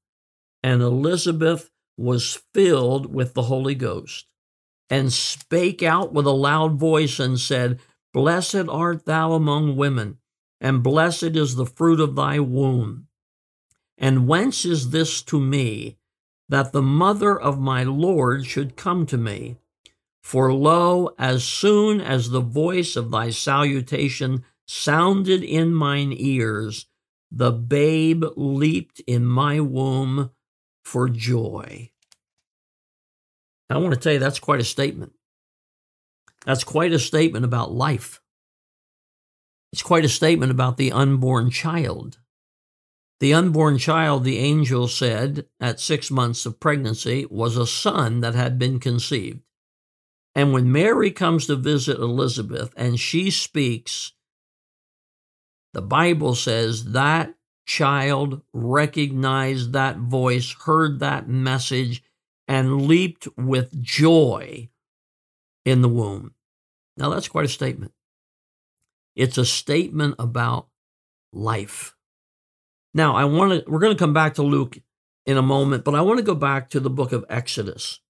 and 0.63 0.83
Elizabeth 0.83 1.71
was 1.97 2.43
filled 2.55 3.13
with 3.13 3.35
the 3.35 3.43
Holy 3.43 3.75
Ghost, 3.75 4.27
and 4.89 5.13
spake 5.13 5.83
out 5.83 6.13
with 6.13 6.27
a 6.27 6.31
loud 6.31 6.79
voice 6.79 7.21
and 7.21 7.39
said, 7.39 7.81
Blessed 8.13 8.69
art 8.69 9.07
thou 9.07 9.33
among 9.33 9.77
women, 9.77 10.19
and 10.61 10.83
blessed 10.83 11.35
is 11.37 11.55
the 11.55 11.67
fruit 11.67 12.01
of 12.01 12.15
thy 12.15 12.39
womb. 12.39 13.07
And 13.97 14.29
whence 14.29 14.65
is 14.65 14.91
this 14.91 15.23
to 15.23 15.41
me, 15.41 15.97
that 16.49 16.73
the 16.73 16.83
mother 16.83 17.39
of 17.39 17.59
my 17.59 17.83
Lord 17.85 18.45
should 18.47 18.77
come 18.77 19.07
to 19.07 19.17
me? 19.17 19.57
For 20.23 20.53
lo, 20.53 21.15
as 21.19 21.45
soon 21.45 22.01
as 22.01 22.31
the 22.31 22.41
voice 22.41 22.97
of 22.97 23.11
thy 23.11 23.31
salutation 23.31 24.45
sounded 24.67 25.43
in 25.43 25.75
mine 25.75 26.13
ears, 26.17 26.87
the 27.31 27.51
babe 27.51 28.25
leaped 28.37 29.01
in 29.01 29.25
my 29.25 29.59
womb 29.59 30.31
for 30.85 31.09
joy. 31.09 31.91
I 33.71 33.79
want 33.79 33.95
to 33.95 34.01
tell 34.01 34.13
you, 34.13 34.19
that's 34.19 34.39
quite 34.39 34.61
a 34.61 34.65
statement. 34.65 35.13
That's 36.45 36.65
quite 36.65 36.93
a 36.93 36.99
statement 36.99 37.45
about 37.45 37.73
life. 37.73 38.21
It's 39.73 39.83
quite 39.83 40.05
a 40.05 40.09
statement 40.09 40.51
about 40.51 40.77
the 40.77 40.93
unborn 40.93 41.51
child. 41.51 42.19
The 43.21 43.33
unborn 43.33 43.79
child, 43.79 44.25
the 44.25 44.39
angel 44.39 44.89
said, 44.89 45.47
at 45.61 45.79
six 45.79 46.11
months 46.11 46.45
of 46.45 46.59
pregnancy, 46.59 47.25
was 47.31 47.57
a 47.57 47.67
son 47.67 48.21
that 48.21 48.35
had 48.35 48.59
been 48.59 48.81
conceived. 48.81 49.41
And 50.35 50.53
when 50.53 50.73
Mary 50.73 51.11
comes 51.11 51.47
to 51.47 51.57
visit 51.57 51.99
Elizabeth 51.99 52.73
and 52.77 52.99
she 52.99 53.31
speaks, 53.31 54.13
the 55.73 55.83
Bible 55.83 56.35
says 56.35 56.93
that 56.93 57.35
child 57.65 58.43
recognized 58.53 59.73
that 59.73 59.99
voice, 59.99 60.55
heard 60.65 60.99
that 61.01 61.29
message, 61.29 62.03
and 62.49 62.83
leaped 62.83 63.29
with 63.37 63.81
joy 63.81 64.69
in 65.65 65.83
the 65.83 65.89
womb. 65.89 66.35
Now, 66.97 67.11
that's 67.11 67.29
quite 67.29 67.45
a 67.45 67.49
statement. 67.49 67.93
It's 69.15 69.39
a 69.39 69.45
statement 69.45 70.17
about 70.19 70.69
life. 71.33 71.95
Now, 72.95 73.15
I 73.17 73.25
want 73.25 73.65
to, 73.65 73.71
we're 73.71 73.79
going 73.79 73.95
to 73.95 73.99
come 73.99 74.15
back 74.15 74.35
to 74.35 74.43
Luke 74.43 74.79
in 75.25 75.37
a 75.37 75.43
moment, 75.43 75.85
but 75.85 75.95
I 75.95 76.03
want 76.03 76.19
to 76.19 76.25
go 76.25 76.35
back 76.35 76.71
to 76.71 76.81
the 76.81 76.91
book 76.91 77.13
of 77.13 77.25
Exodus. 77.29 78.01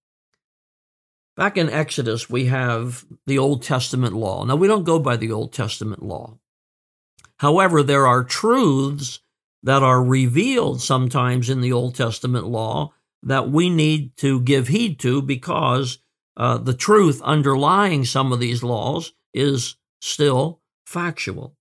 Back 1.36 1.56
in 1.56 1.70
Exodus, 1.70 2.28
we 2.28 2.46
have 2.46 3.04
the 3.26 3.38
Old 3.38 3.62
Testament 3.62 4.14
law. 4.14 4.44
Now, 4.44 4.56
we 4.56 4.68
don't 4.68 4.84
go 4.84 4.98
by 4.98 5.16
the 5.16 5.32
Old 5.32 5.52
Testament 5.52 6.02
law. 6.02 6.38
However, 7.38 7.82
there 7.82 8.06
are 8.06 8.22
truths 8.22 9.20
that 9.62 9.82
are 9.82 10.02
revealed 10.02 10.82
sometimes 10.82 11.48
in 11.48 11.60
the 11.60 11.72
Old 11.72 11.94
Testament 11.94 12.46
law 12.46 12.92
that 13.22 13.50
we 13.50 13.70
need 13.70 14.16
to 14.18 14.40
give 14.40 14.68
heed 14.68 14.98
to 15.00 15.22
because 15.22 15.98
uh, 16.36 16.58
the 16.58 16.74
truth 16.74 17.20
underlying 17.22 18.04
some 18.04 18.32
of 18.32 18.40
these 18.40 18.62
laws 18.62 19.12
is 19.34 19.76
still 20.00 20.60
factual. 20.86 21.56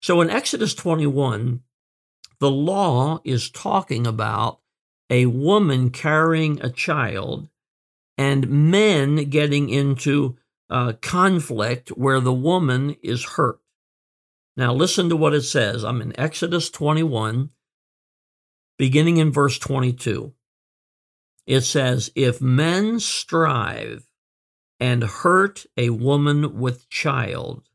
So 0.00 0.20
in 0.20 0.30
Exodus 0.30 0.74
21, 0.74 1.62
the 2.40 2.50
law 2.50 3.20
is 3.24 3.50
talking 3.50 4.06
about 4.06 4.60
a 5.10 5.26
woman 5.26 5.90
carrying 5.90 6.60
a 6.60 6.70
child 6.70 7.48
and 8.16 8.70
men 8.70 9.30
getting 9.30 9.68
into 9.68 10.36
uh, 10.70 10.92
conflict 11.00 11.90
where 11.90 12.20
the 12.20 12.32
woman 12.32 12.96
is 13.02 13.24
hurt. 13.24 13.60
Now, 14.56 14.74
listen 14.74 15.08
to 15.08 15.16
what 15.16 15.34
it 15.34 15.42
says. 15.42 15.84
I'm 15.84 16.02
in 16.02 16.18
Exodus 16.18 16.68
21, 16.70 17.50
beginning 18.76 19.18
in 19.18 19.32
verse 19.32 19.58
22. 19.58 20.32
It 21.48 21.62
says, 21.62 22.12
If 22.14 22.42
men 22.42 23.00
strive 23.00 24.06
and 24.78 25.02
hurt 25.02 25.64
a 25.78 25.88
woman 25.90 26.58
with 26.58 26.90
child, 26.90 27.70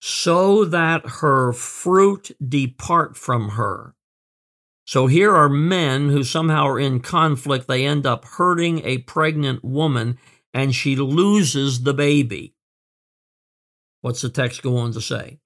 so 0.00 0.64
that 0.64 1.06
her 1.20 1.52
fruit 1.52 2.30
depart 2.42 3.14
from 3.14 3.50
her, 3.50 3.94
so 4.86 5.06
here 5.06 5.36
are 5.36 5.50
men 5.50 6.08
who 6.08 6.24
somehow 6.24 6.66
are 6.66 6.80
in 6.80 7.00
conflict. 7.00 7.68
They 7.68 7.84
end 7.84 8.06
up 8.06 8.24
hurting 8.24 8.86
a 8.86 8.98
pregnant 8.98 9.62
woman 9.62 10.16
and 10.54 10.74
she 10.74 10.96
loses 10.96 11.82
the 11.82 11.92
baby. 11.92 12.54
What's 14.00 14.22
the 14.22 14.30
text 14.30 14.62
go 14.62 14.78
on 14.78 14.92
to 14.92 15.02
say? 15.02 15.40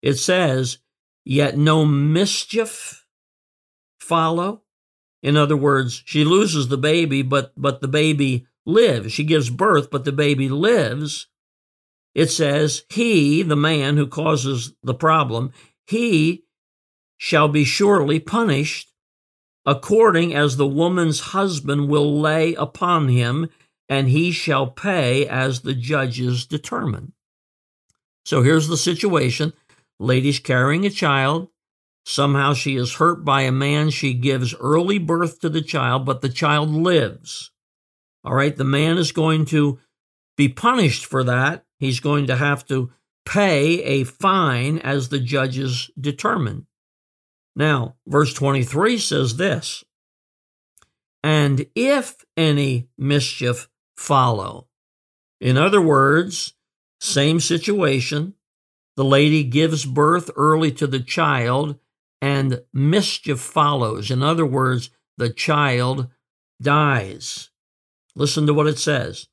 It 0.00 0.14
says, 0.14 0.78
Yet 1.24 1.58
no 1.58 1.84
mischief 1.84 3.04
follow. 3.98 4.62
In 5.22 5.36
other 5.36 5.56
words, 5.56 6.02
she 6.06 6.24
loses 6.24 6.68
the 6.68 6.78
baby, 6.78 7.22
but, 7.22 7.52
but 7.56 7.80
the 7.80 7.88
baby 7.88 8.46
lives. 8.64 9.12
She 9.12 9.24
gives 9.24 9.50
birth, 9.50 9.90
but 9.90 10.04
the 10.04 10.12
baby 10.12 10.48
lives. 10.48 11.26
It 12.14 12.30
says, 12.30 12.84
He, 12.88 13.42
the 13.42 13.56
man 13.56 13.96
who 13.96 14.06
causes 14.06 14.74
the 14.82 14.94
problem, 14.94 15.52
he 15.86 16.44
shall 17.18 17.48
be 17.48 17.64
surely 17.64 18.18
punished, 18.18 18.92
according 19.66 20.34
as 20.34 20.56
the 20.56 20.66
woman's 20.66 21.20
husband 21.20 21.88
will 21.88 22.18
lay 22.18 22.54
upon 22.54 23.08
him, 23.08 23.48
and 23.88 24.08
he 24.08 24.30
shall 24.30 24.68
pay 24.68 25.26
as 25.26 25.60
the 25.60 25.74
judges 25.74 26.46
determine. 26.46 27.12
So 28.24 28.42
here's 28.42 28.68
the 28.68 28.76
situation 28.76 29.52
lady's 29.98 30.38
carrying 30.38 30.86
a 30.86 30.90
child. 30.90 31.48
Somehow 32.04 32.54
she 32.54 32.76
is 32.76 32.94
hurt 32.94 33.24
by 33.24 33.42
a 33.42 33.52
man. 33.52 33.90
She 33.90 34.14
gives 34.14 34.54
early 34.54 34.98
birth 34.98 35.40
to 35.40 35.48
the 35.48 35.62
child, 35.62 36.04
but 36.04 36.20
the 36.20 36.28
child 36.28 36.70
lives. 36.70 37.50
All 38.24 38.34
right, 38.34 38.56
the 38.56 38.64
man 38.64 38.98
is 38.98 39.12
going 39.12 39.44
to 39.46 39.78
be 40.36 40.48
punished 40.48 41.06
for 41.06 41.24
that. 41.24 41.64
He's 41.78 42.00
going 42.00 42.26
to 42.26 42.36
have 42.36 42.66
to 42.66 42.90
pay 43.24 43.82
a 43.82 44.04
fine 44.04 44.78
as 44.78 45.08
the 45.08 45.20
judges 45.20 45.90
determine. 45.98 46.66
Now, 47.54 47.96
verse 48.06 48.32
23 48.34 48.98
says 48.98 49.36
this 49.36 49.84
And 51.22 51.66
if 51.74 52.16
any 52.36 52.88
mischief 52.98 53.68
follow, 53.96 54.68
in 55.40 55.56
other 55.56 55.80
words, 55.80 56.54
same 57.00 57.40
situation, 57.40 58.34
the 58.96 59.04
lady 59.04 59.44
gives 59.44 59.86
birth 59.86 60.30
early 60.36 60.70
to 60.72 60.86
the 60.86 61.00
child 61.00 61.78
and 62.20 62.62
mischief 62.72 63.40
follows. 63.40 64.10
In 64.10 64.22
other 64.22 64.46
words, 64.46 64.90
the 65.16 65.30
child 65.30 66.08
dies. 66.60 67.50
Listen 68.14 68.46
to 68.46 68.54
what 68.54 68.66
it 68.66 68.78
says. 68.78 69.28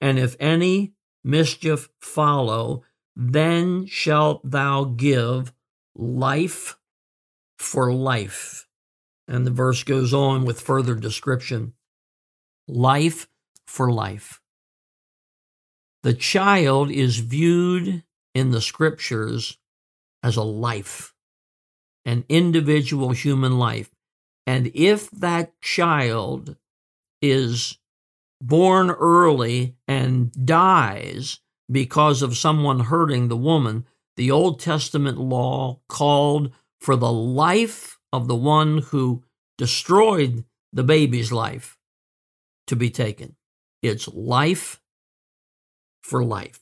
And 0.00 0.18
if 0.18 0.36
any 0.38 0.94
mischief 1.24 1.88
follow, 2.00 2.84
then 3.16 3.86
shalt 3.86 4.48
thou 4.48 4.84
give 4.84 5.52
life 5.94 6.78
for 7.58 7.92
life. 7.92 8.66
And 9.26 9.46
the 9.46 9.50
verse 9.50 9.82
goes 9.82 10.14
on 10.14 10.44
with 10.44 10.60
further 10.60 10.94
description 10.94 11.74
life 12.68 13.26
for 13.66 13.90
life. 13.90 14.40
The 16.02 16.14
child 16.14 16.90
is 16.90 17.18
viewed 17.18 18.04
in 18.34 18.50
the 18.50 18.60
scriptures 18.60 19.58
as 20.22 20.36
a 20.36 20.42
life, 20.42 21.14
an 22.08 22.24
individual 22.30 23.10
human 23.10 23.58
life. 23.58 23.90
And 24.46 24.70
if 24.74 25.10
that 25.10 25.60
child 25.60 26.56
is 27.20 27.76
born 28.40 28.90
early 28.90 29.76
and 29.86 30.32
dies 30.46 31.40
because 31.70 32.22
of 32.22 32.38
someone 32.38 32.80
hurting 32.80 33.28
the 33.28 33.36
woman, 33.36 33.84
the 34.16 34.30
Old 34.30 34.58
Testament 34.58 35.18
law 35.18 35.80
called 35.86 36.50
for 36.80 36.96
the 36.96 37.12
life 37.12 37.98
of 38.10 38.26
the 38.26 38.34
one 38.34 38.78
who 38.78 39.22
destroyed 39.58 40.44
the 40.72 40.84
baby's 40.84 41.30
life 41.30 41.76
to 42.68 42.74
be 42.74 42.88
taken. 42.88 43.36
It's 43.82 44.08
life 44.08 44.80
for 46.02 46.24
life. 46.24 46.60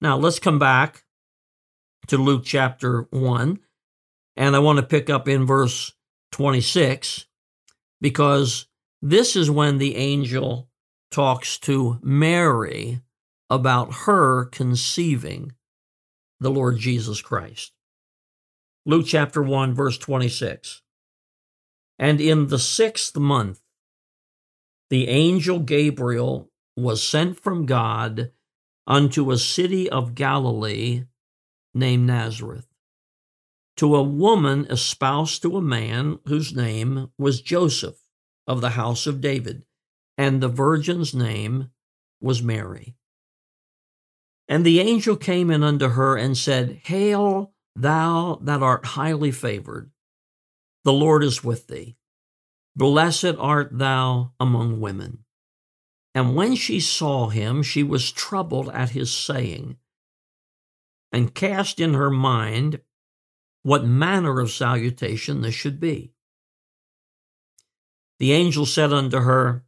Now, 0.00 0.16
let's 0.16 0.38
come 0.38 0.60
back 0.60 1.02
to 2.06 2.16
Luke 2.16 2.44
chapter 2.44 3.08
1, 3.10 3.58
and 4.40 4.56
I 4.56 4.58
want 4.58 4.78
to 4.78 4.82
pick 4.82 5.10
up 5.10 5.28
in 5.28 5.44
verse 5.44 5.92
26 6.32 7.26
because 8.00 8.66
this 9.02 9.36
is 9.36 9.50
when 9.50 9.76
the 9.76 9.96
angel 9.96 10.70
talks 11.10 11.58
to 11.58 11.98
Mary 12.02 13.02
about 13.50 13.92
her 14.06 14.46
conceiving 14.46 15.52
the 16.40 16.50
Lord 16.50 16.78
Jesus 16.78 17.20
Christ. 17.20 17.72
Luke 18.86 19.04
chapter 19.06 19.42
1, 19.42 19.74
verse 19.74 19.98
26. 19.98 20.80
And 21.98 22.18
in 22.18 22.46
the 22.46 22.58
sixth 22.58 23.18
month, 23.18 23.60
the 24.88 25.08
angel 25.08 25.58
Gabriel 25.58 26.50
was 26.78 27.06
sent 27.06 27.38
from 27.38 27.66
God 27.66 28.32
unto 28.86 29.30
a 29.30 29.36
city 29.36 29.90
of 29.90 30.14
Galilee 30.14 31.04
named 31.74 32.06
Nazareth, 32.06 32.69
to 33.80 33.96
a 33.96 34.02
woman 34.02 34.66
espoused 34.68 35.40
to 35.40 35.56
a 35.56 35.62
man 35.62 36.18
whose 36.26 36.54
name 36.54 37.10
was 37.16 37.40
Joseph 37.40 37.96
of 38.46 38.60
the 38.60 38.76
house 38.76 39.06
of 39.06 39.22
David, 39.22 39.64
and 40.18 40.42
the 40.42 40.48
virgin's 40.48 41.14
name 41.14 41.70
was 42.20 42.42
Mary. 42.42 42.94
And 44.46 44.66
the 44.66 44.80
angel 44.80 45.16
came 45.16 45.50
in 45.50 45.62
unto 45.62 45.88
her 45.88 46.14
and 46.14 46.36
said, 46.36 46.82
Hail, 46.84 47.54
thou 47.74 48.38
that 48.42 48.62
art 48.62 48.84
highly 48.84 49.30
favored, 49.30 49.90
the 50.84 50.92
Lord 50.92 51.24
is 51.24 51.42
with 51.42 51.66
thee. 51.68 51.96
Blessed 52.76 53.36
art 53.38 53.70
thou 53.72 54.34
among 54.38 54.82
women. 54.82 55.24
And 56.14 56.36
when 56.36 56.54
she 56.54 56.80
saw 56.80 57.30
him, 57.30 57.62
she 57.62 57.82
was 57.82 58.12
troubled 58.12 58.68
at 58.74 58.90
his 58.90 59.10
saying, 59.10 59.78
and 61.10 61.34
cast 61.34 61.80
in 61.80 61.94
her 61.94 62.10
mind 62.10 62.82
what 63.62 63.84
manner 63.84 64.40
of 64.40 64.50
salutation 64.50 65.42
this 65.42 65.54
should 65.54 65.80
be. 65.80 66.12
The 68.18 68.32
angel 68.32 68.66
said 68.66 68.92
unto 68.92 69.18
her, 69.18 69.64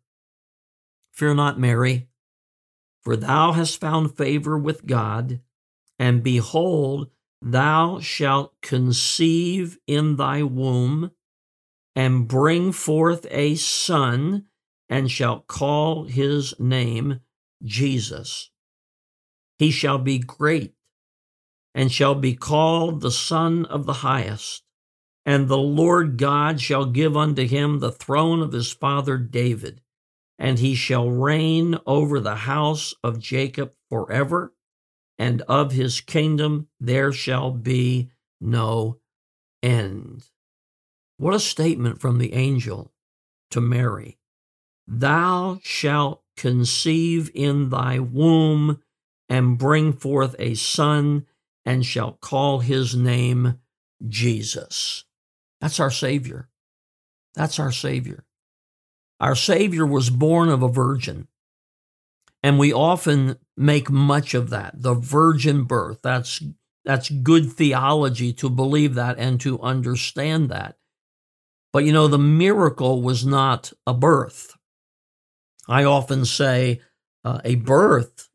Fear 1.12 1.35
not, 1.35 1.59
Mary, 1.59 2.09
for 3.02 3.16
thou 3.16 3.52
hast 3.52 3.81
found 3.81 4.16
favor 4.16 4.57
with 4.57 4.87
God, 4.87 5.40
and 5.98 6.22
behold, 6.22 7.11
thou 7.40 7.98
shalt 8.00 8.55
conceive 8.62 9.78
in 9.87 10.16
thy 10.16 10.42
womb, 10.42 11.11
and 11.94 12.28
bring 12.28 12.72
forth 12.72 13.26
a 13.31 13.55
son, 13.57 14.46
and 14.88 15.11
shalt 15.11 15.46
call 15.46 16.05
his 16.05 16.55
name 16.59 17.20
Jesus. 17.62 18.50
He 19.59 19.70
shall 19.70 19.98
be 19.98 20.18
great, 20.18 20.74
and 21.74 21.90
shall 21.90 22.14
be 22.14 22.35
called 22.35 23.00
the 23.00 23.11
Son 23.11 23.64
of 23.66 23.87
the 23.87 23.92
Highest 23.94 24.62
and 25.24 25.48
the 25.48 25.58
Lord 25.58 26.16
God 26.16 26.61
shall 26.61 26.87
give 26.87 27.16
unto 27.16 27.46
him 27.46 27.78
the 27.78 27.92
throne 27.92 28.40
of 28.42 28.52
his 28.52 28.72
father 28.72 29.16
David, 29.18 29.80
and 30.38 30.58
he 30.58 30.74
shall 30.74 31.08
reign 31.11 31.78
over 31.87 32.18
the 32.18 32.37
house 32.37 32.94
of 33.04 33.20
Jacob 33.20 33.72
forever, 33.88 34.52
and 35.18 35.42
of 35.42 35.72
his 35.72 36.00
kingdom 36.00 36.68
there 36.80 37.12
shall 37.12 37.52
be 37.52 38.11
no 38.40 38.98
end. 39.62 40.24
What 41.18 41.35
a 41.35 41.40
statement 41.40 42.00
from 42.00 42.18
the 42.18 42.32
angel 42.32 42.92
to 43.52 43.61
Mary. 43.61 44.18
Thou 44.88 45.61
shalt 45.62 46.22
conceive 46.37 47.30
in 47.32 47.70
thy 47.70 48.00
womb 48.00 48.82
and 49.28 49.56
bring 49.56 49.92
forth 49.92 50.35
a 50.40 50.54
son, 50.54 51.26
and 51.64 51.85
shall 51.85 52.12
call 52.20 52.61
his 52.61 52.94
name 52.94 53.59
Jesus. 54.09 55.05
That's 55.61 55.81
our 55.81 55.90
Savior. 55.90 56.48
That's 57.35 57.59
our 57.59 57.72
Savior. 57.72 58.25
Our 59.20 59.37
Savior 59.37 59.87
was 59.87 60.11
born 60.11 60.48
of 60.48 60.62
a 60.62 60.68
virgin. 60.68 61.29
And 62.42 62.59
we 62.59 62.72
often 62.72 63.37
make 63.57 63.88
much 63.88 64.35
of 64.35 64.51
that, 64.51 64.83
the 64.83 64.94
virgin 64.94 65.62
birth. 65.62 66.01
That's, 66.03 66.42
that's 66.85 67.09
good 67.09 67.53
theology 67.53 68.33
to 68.35 68.51
believe 68.51 68.94
that 68.96 69.18
and 69.18 69.40
to 69.42 69.61
understand 69.61 70.48
that. 70.48 70.77
But 71.72 71.85
you 71.85 71.92
know, 71.92 72.09
the 72.09 72.18
miracle 72.18 73.01
was 73.01 73.25
not 73.25 73.72
a 73.87 73.94
birth. 73.94 74.57
I 75.68 75.85
often 75.85 76.25
say 76.25 76.81
uh, 77.25 77.40
a 77.44 77.55
birth 77.55 78.29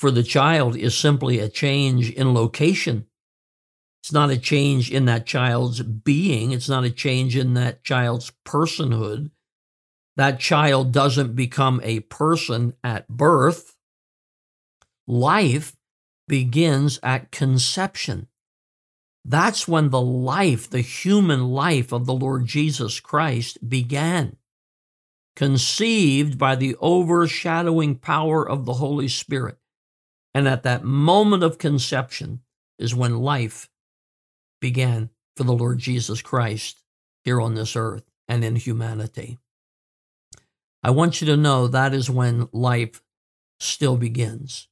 for 0.00 0.10
the 0.10 0.22
child 0.22 0.76
is 0.76 0.96
simply 0.96 1.38
a 1.38 1.48
change 1.50 2.10
in 2.10 2.32
location. 2.32 3.04
It's 4.02 4.12
not 4.12 4.30
a 4.30 4.38
change 4.38 4.90
in 4.90 5.04
that 5.04 5.26
child's 5.26 5.82
being. 5.82 6.52
It's 6.52 6.70
not 6.70 6.84
a 6.84 6.90
change 6.90 7.36
in 7.36 7.52
that 7.52 7.84
child's 7.84 8.32
personhood. 8.46 9.30
That 10.16 10.40
child 10.40 10.92
doesn't 10.92 11.36
become 11.36 11.82
a 11.84 12.00
person 12.00 12.72
at 12.82 13.08
birth. 13.08 13.76
Life 15.06 15.76
begins 16.26 16.98
at 17.02 17.30
conception. 17.30 18.28
That's 19.22 19.68
when 19.68 19.90
the 19.90 20.00
life, 20.00 20.70
the 20.70 20.80
human 20.80 21.48
life 21.48 21.92
of 21.92 22.06
the 22.06 22.14
Lord 22.14 22.46
Jesus 22.46 23.00
Christ 23.00 23.68
began, 23.68 24.38
conceived 25.36 26.38
by 26.38 26.56
the 26.56 26.74
overshadowing 26.80 27.96
power 27.96 28.48
of 28.48 28.64
the 28.64 28.74
Holy 28.74 29.08
Spirit. 29.08 29.59
And 30.34 30.46
at 30.46 30.62
that 30.62 30.84
moment 30.84 31.42
of 31.42 31.58
conception 31.58 32.40
is 32.78 32.94
when 32.94 33.18
life 33.18 33.68
began 34.60 35.10
for 35.36 35.44
the 35.44 35.52
Lord 35.52 35.78
Jesus 35.78 36.22
Christ 36.22 36.82
here 37.24 37.40
on 37.40 37.54
this 37.54 37.76
earth 37.76 38.04
and 38.28 38.44
in 38.44 38.56
humanity. 38.56 39.38
I 40.82 40.90
want 40.90 41.20
you 41.20 41.26
to 41.28 41.36
know 41.36 41.66
that 41.66 41.92
is 41.92 42.08
when 42.08 42.48
life 42.52 43.02
still 43.58 43.96
begins. 43.96 44.68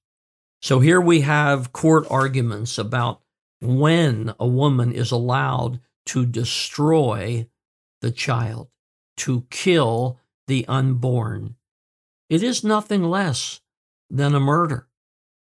So 0.63 0.81
here 0.81 1.01
we 1.01 1.21
have 1.21 1.73
court 1.73 2.07
arguments 2.11 2.79
about 2.79 3.21
when 3.61 4.33
a 4.41 4.47
woman 4.47 4.93
is 4.93 5.11
allowed 5.11 5.81
to 6.07 6.25
destroy 6.25 7.47
the 8.01 8.11
child, 8.11 8.69
to 9.19 9.47
kill 9.51 10.19
the 10.47 10.65
unborn. 10.67 11.57
It 12.31 12.43
is 12.43 12.65
nothing 12.65 13.03
less 13.05 13.61
than 14.09 14.35
a 14.35 14.41
murder 14.41 14.88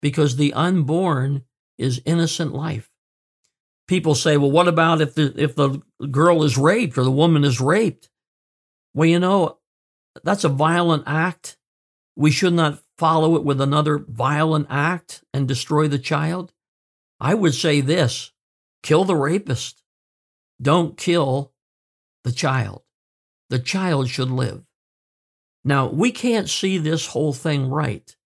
because 0.03 0.37
the 0.37 0.53
unborn 0.53 1.45
is 1.79 2.03
innocent 2.05 2.53
life 2.53 2.93
people 3.87 4.15
say, 4.15 4.39
well, 4.39 4.51
what 4.51 4.69
about 4.69 5.03
if 5.03 5.15
the 5.15 5.35
if 5.37 5.55
the 5.55 5.83
girl 6.11 6.43
is 6.45 6.57
raped 6.57 6.97
or 6.97 7.05
the 7.05 7.11
woman 7.11 7.45
is 7.45 7.61
raped? 7.61 8.09
Well, 8.95 9.07
you 9.07 9.19
know, 9.19 9.59
that's 10.25 10.45
a 10.45 10.49
violent 10.49 11.05
act. 11.07 11.59
We 12.17 12.31
should 12.31 12.55
not 12.55 12.83
follow 12.97 13.37
it 13.37 13.45
with 13.45 13.61
another 13.61 13.99
violent 13.99 14.69
act 14.71 15.25
and 15.35 15.49
destroy 15.49 15.89
the 15.89 15.99
child. 15.99 16.55
I 17.21 17.35
would 17.35 17.55
say 17.55 17.83
this 17.83 18.33
kill 18.83 19.05
the 19.05 19.17
rapist. 19.17 19.83
Don't 20.61 20.97
kill 20.97 21.53
the 22.25 22.33
child. 22.33 22.83
The 23.51 23.59
child 23.59 24.09
should 24.09 24.31
live. 24.31 24.65
Now, 25.65 25.89
we 25.89 26.13
can't 26.13 26.49
see 26.49 26.79
this 26.79 27.09
whole 27.09 27.35
thing 27.35 27.69
right 27.69 28.17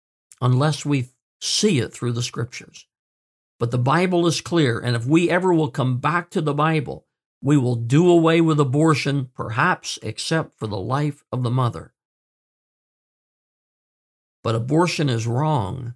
unless 0.40 0.86
we 0.86 1.08
see 1.40 1.78
it 1.78 1.92
through 1.92 2.12
the 2.12 2.22
scriptures. 2.22 2.86
But 3.58 3.70
the 3.70 3.78
Bible 3.78 4.26
is 4.26 4.40
clear, 4.40 4.78
and 4.78 4.94
if 4.94 5.06
we 5.06 5.30
ever 5.30 5.52
will 5.52 5.70
come 5.70 5.98
back 5.98 6.30
to 6.30 6.40
the 6.40 6.54
Bible, 6.54 7.06
we 7.42 7.56
will 7.56 7.76
do 7.76 8.10
away 8.10 8.40
with 8.40 8.60
abortion, 8.60 9.30
perhaps 9.34 9.98
except 10.02 10.58
for 10.58 10.66
the 10.66 10.78
life 10.78 11.24
of 11.32 11.42
the 11.42 11.50
mother. 11.50 11.94
But 14.42 14.54
abortion 14.54 15.08
is 15.08 15.26
wrong, 15.26 15.94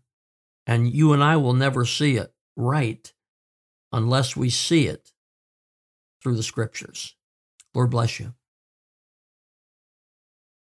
and 0.67 0.93
you 0.93 1.13
and 1.13 1.23
I 1.23 1.37
will 1.37 1.53
never 1.53 1.85
see 1.85 2.17
it 2.17 2.33
right 2.57 3.13
unless 3.93 4.37
we 4.37 4.51
see 4.51 4.87
it 4.87 5.13
through 6.23 6.37
the 6.37 6.43
scriptures. 6.43 7.17
Lord 7.75 7.91
bless 7.91 8.19
you. 8.21 8.35